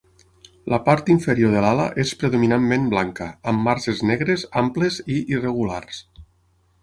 La 0.73 0.77
part 0.85 1.09
inferior 1.15 1.51
de 1.55 1.59
l'ala 1.65 1.83
és 2.03 2.13
predominantment 2.23 2.87
blanca 2.93 3.27
amb 3.51 3.63
marges 3.67 4.01
negres 4.13 4.45
amples 4.63 4.97
i 5.17 5.19
irregulars. 5.37 6.01